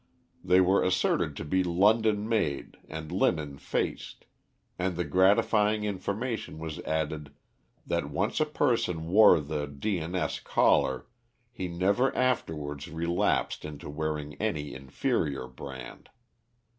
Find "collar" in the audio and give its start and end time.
10.39-11.05